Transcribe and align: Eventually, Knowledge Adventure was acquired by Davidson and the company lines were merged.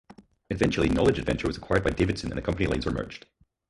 Eventually, 0.49 0.89
Knowledge 0.89 1.19
Adventure 1.19 1.45
was 1.45 1.57
acquired 1.57 1.83
by 1.83 1.91
Davidson 1.91 2.31
and 2.31 2.37
the 2.39 2.41
company 2.41 2.65
lines 2.65 2.87
were 2.87 2.91
merged. 2.91 3.27